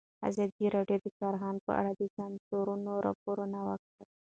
[0.29, 4.05] ازادي راډیو د کرهنه په اړه د سیمینارونو راپورونه ورکړي.